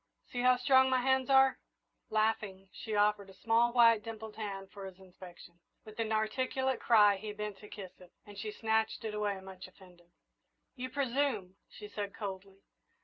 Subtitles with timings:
[0.31, 1.59] See how strong my hands are!"
[2.09, 5.59] Laughing, she offered a small, white, dimpled hand for his inspection.
[5.85, 9.67] With an inarticulate cry he bent to kiss it, and she snatched it away, much
[9.67, 10.09] offended.
[10.75, 12.63] "You presume," she said, coldly.